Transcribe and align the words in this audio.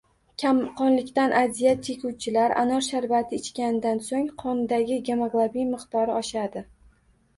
Kamqonlikdan 0.43 1.33
aziyat 1.41 1.83
chekuvchilar 1.89 2.55
anor 2.63 2.85
sharbati 2.87 3.41
ichganidan 3.43 4.03
so‘ng 4.09 4.27
qonidagi 4.45 4.99
gemoglobin 5.11 5.71
miqdori 5.77 6.17
oshadi. 6.23 6.65